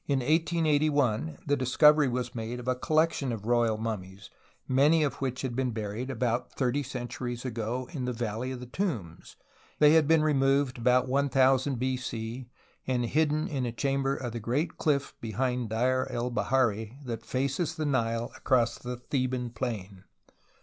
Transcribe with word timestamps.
In 0.07 0.21
1881 0.21 1.37
the 1.45 1.55
discovery 1.55 2.07
was 2.07 2.33
made 2.33 2.59
of 2.59 2.67
a 2.67 2.73
collection 2.73 3.31
of 3.31 3.45
royal 3.45 3.77
mummies, 3.77 4.31
many 4.67 5.03
of 5.03 5.17
w^hich 5.17 5.41
had 5.41 5.55
been 5.55 5.69
buried 5.69 6.09
about 6.09 6.51
thirty 6.53 6.81
centuries 6.81 7.45
ago 7.45 7.87
in 7.93 8.05
the 8.05 8.11
Valley 8.11 8.49
of 8.49 8.59
the 8.59 8.65
Tombs, 8.65 9.35
and 9.79 9.93
had 9.93 10.07
been 10.07 10.23
removed 10.23 10.79
about 10.79 11.07
1000 11.07 11.77
B.C. 11.77 12.49
and 12.87 13.05
hidden 13.05 13.47
in 13.47 13.67
a 13.67 13.71
chamber 13.71 14.15
in 14.15 14.31
the 14.31 14.39
great 14.39 14.75
cliff 14.79 15.13
(behind 15.21 15.69
Deir 15.69 16.07
el 16.09 16.31
Bahari) 16.31 16.97
that 17.05 17.21
faces 17.23 17.75
the 17.75 17.85
Nile 17.85 18.31
across 18.35 18.79
the 18.79 18.97
Theban 18.97 19.51
plain. 19.51 20.05